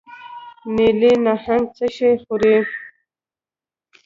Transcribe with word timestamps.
نیلي 0.75 1.13
نهنګ 1.25 1.65
څه 1.77 1.85
شی 1.95 2.11
خوري؟ 2.23 2.55